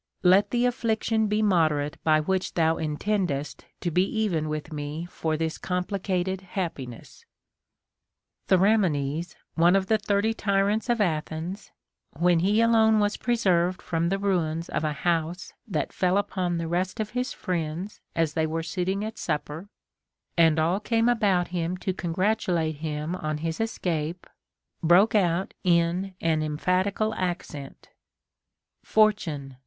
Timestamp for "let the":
0.23-0.65